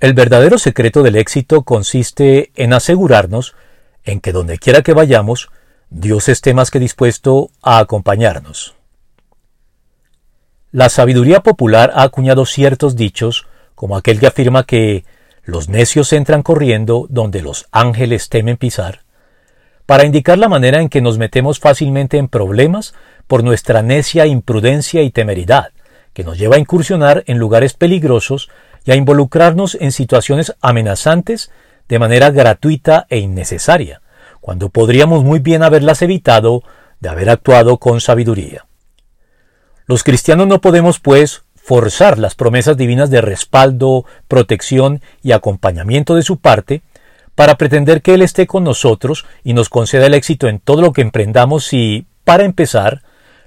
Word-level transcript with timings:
El 0.00 0.14
verdadero 0.14 0.58
secreto 0.58 1.02
del 1.02 1.16
éxito 1.16 1.62
consiste 1.62 2.52
en 2.54 2.72
asegurarnos 2.72 3.56
en 4.04 4.20
que 4.20 4.32
donde 4.32 4.58
quiera 4.58 4.82
que 4.82 4.92
vayamos, 4.92 5.50
Dios 5.90 6.28
esté 6.28 6.54
más 6.54 6.70
que 6.70 6.78
dispuesto 6.78 7.50
a 7.62 7.78
acompañarnos. 7.78 8.74
La 10.70 10.88
sabiduría 10.88 11.40
popular 11.40 11.90
ha 11.94 12.02
acuñado 12.02 12.46
ciertos 12.46 12.94
dichos, 12.94 13.48
como 13.74 13.96
aquel 13.96 14.20
que 14.20 14.28
afirma 14.28 14.64
que 14.64 15.04
los 15.42 15.68
necios 15.68 16.12
entran 16.12 16.42
corriendo 16.42 17.06
donde 17.08 17.42
los 17.42 17.66
ángeles 17.72 18.28
temen 18.28 18.56
pisar, 18.56 19.00
para 19.84 20.04
indicar 20.04 20.38
la 20.38 20.48
manera 20.48 20.80
en 20.80 20.90
que 20.90 21.00
nos 21.00 21.18
metemos 21.18 21.58
fácilmente 21.58 22.18
en 22.18 22.28
problemas 22.28 22.94
por 23.26 23.42
nuestra 23.42 23.82
necia 23.82 24.26
imprudencia 24.26 25.02
y 25.02 25.10
temeridad, 25.10 25.72
que 26.12 26.22
nos 26.22 26.38
lleva 26.38 26.56
a 26.56 26.60
incursionar 26.60 27.24
en 27.26 27.38
lugares 27.38 27.74
peligrosos 27.74 28.48
y 28.88 28.90
a 28.90 28.94
involucrarnos 28.94 29.76
en 29.82 29.92
situaciones 29.92 30.54
amenazantes 30.62 31.50
de 31.90 31.98
manera 31.98 32.30
gratuita 32.30 33.06
e 33.10 33.18
innecesaria, 33.18 34.00
cuando 34.40 34.70
podríamos 34.70 35.24
muy 35.24 35.40
bien 35.40 35.62
haberlas 35.62 36.00
evitado 36.00 36.62
de 36.98 37.10
haber 37.10 37.28
actuado 37.28 37.76
con 37.76 38.00
sabiduría. 38.00 38.64
Los 39.84 40.04
cristianos 40.04 40.46
no 40.46 40.62
podemos, 40.62 41.00
pues, 41.00 41.42
forzar 41.54 42.18
las 42.18 42.34
promesas 42.34 42.78
divinas 42.78 43.10
de 43.10 43.20
respaldo, 43.20 44.06
protección 44.26 45.02
y 45.22 45.32
acompañamiento 45.32 46.14
de 46.14 46.22
su 46.22 46.38
parte, 46.38 46.80
para 47.34 47.58
pretender 47.58 48.00
que 48.00 48.14
Él 48.14 48.22
esté 48.22 48.46
con 48.46 48.64
nosotros 48.64 49.26
y 49.44 49.52
nos 49.52 49.68
conceda 49.68 50.06
el 50.06 50.14
éxito 50.14 50.48
en 50.48 50.60
todo 50.60 50.80
lo 50.80 50.94
que 50.94 51.02
emprendamos 51.02 51.66
si, 51.66 52.06
para 52.24 52.44
empezar, 52.44 53.02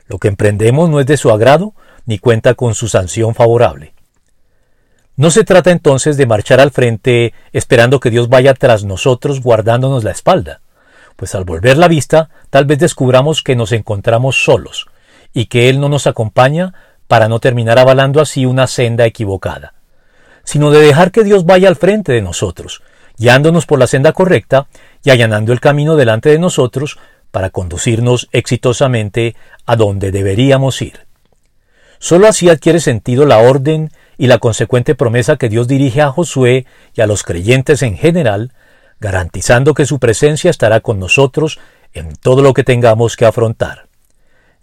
lo 0.05 0.19
que 0.19 0.27
emprendemos 0.27 0.87
no 0.87 0.99
es 0.99 1.07
de 1.07 1.17
su 1.17 1.31
agrado 1.31 1.73
ni 2.05 2.19
cuenta 2.19 2.53
con 2.53 2.75
su 2.75 2.87
sanción 2.87 3.33
favorable. 3.33 3.95
No 5.17 5.29
se 5.29 5.43
trata 5.43 5.71
entonces 5.71 6.17
de 6.17 6.25
marchar 6.25 6.59
al 6.59 6.71
frente 6.71 7.33
esperando 7.51 7.99
que 7.99 8.09
Dios 8.09 8.29
vaya 8.29 8.53
tras 8.53 8.83
nosotros 8.85 9.41
guardándonos 9.41 10.03
la 10.03 10.11
espalda, 10.11 10.61
pues 11.15 11.35
al 11.35 11.43
volver 11.43 11.77
la 11.77 11.87
vista 11.87 12.29
tal 12.49 12.65
vez 12.65 12.79
descubramos 12.79 13.43
que 13.43 13.55
nos 13.55 13.71
encontramos 13.71 14.43
solos, 14.43 14.87
y 15.33 15.45
que 15.45 15.69
Él 15.69 15.79
no 15.79 15.89
nos 15.89 16.07
acompaña 16.07 16.73
para 17.07 17.27
no 17.27 17.39
terminar 17.39 17.77
avalando 17.77 18.21
así 18.21 18.45
una 18.45 18.67
senda 18.67 19.05
equivocada, 19.05 19.73
sino 20.43 20.71
de 20.71 20.79
dejar 20.79 21.11
que 21.11 21.23
Dios 21.23 21.45
vaya 21.45 21.67
al 21.67 21.75
frente 21.75 22.13
de 22.13 22.21
nosotros, 22.21 22.81
guiándonos 23.17 23.65
por 23.65 23.79
la 23.79 23.87
senda 23.87 24.13
correcta 24.13 24.67
y 25.03 25.09
allanando 25.09 25.51
el 25.51 25.59
camino 25.59 25.95
delante 25.95 26.29
de 26.29 26.39
nosotros 26.39 26.97
para 27.31 27.49
conducirnos 27.49 28.29
exitosamente 28.31 29.35
a 29.65 29.75
donde 29.75 30.11
deberíamos 30.11 30.81
ir. 30.81 31.10
Solo 32.01 32.27
así 32.27 32.49
adquiere 32.49 32.79
sentido 32.79 33.27
la 33.27 33.37
orden 33.37 33.91
y 34.17 34.25
la 34.25 34.39
consecuente 34.39 34.95
promesa 34.95 35.35
que 35.35 35.49
Dios 35.49 35.67
dirige 35.67 36.01
a 36.01 36.09
Josué 36.09 36.65
y 36.95 37.01
a 37.01 37.05
los 37.05 37.21
creyentes 37.21 37.83
en 37.83 37.95
general, 37.95 38.53
garantizando 38.99 39.75
que 39.75 39.85
su 39.85 39.99
presencia 39.99 40.49
estará 40.49 40.79
con 40.79 40.97
nosotros 40.97 41.59
en 41.93 42.15
todo 42.15 42.41
lo 42.41 42.55
que 42.55 42.63
tengamos 42.63 43.15
que 43.15 43.27
afrontar. 43.27 43.85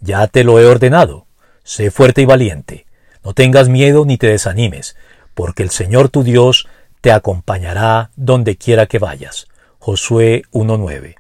Ya 0.00 0.26
te 0.26 0.42
lo 0.42 0.58
he 0.58 0.66
ordenado. 0.66 1.26
Sé 1.62 1.92
fuerte 1.92 2.22
y 2.22 2.24
valiente. 2.24 2.86
No 3.22 3.34
tengas 3.34 3.68
miedo 3.68 4.04
ni 4.04 4.16
te 4.18 4.26
desanimes, 4.26 4.96
porque 5.34 5.62
el 5.62 5.70
Señor 5.70 6.08
tu 6.08 6.24
Dios 6.24 6.66
te 7.00 7.12
acompañará 7.12 8.10
donde 8.16 8.56
quiera 8.56 8.86
que 8.86 8.98
vayas. 8.98 9.46
Josué 9.78 10.42
1.9 10.50 11.17